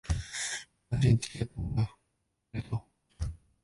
[0.89, 1.91] 話につきあってもらって
[2.53, 2.81] ありがとう